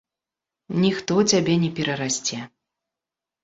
Ніхто 0.85 1.19
цябе 1.33 1.59
не 1.67 1.71
перарасце. 1.77 2.43